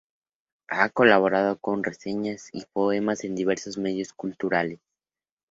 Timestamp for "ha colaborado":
0.69-1.59